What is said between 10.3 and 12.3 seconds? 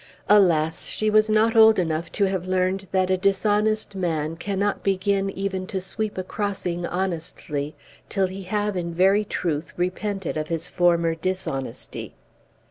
of his former dishonesty.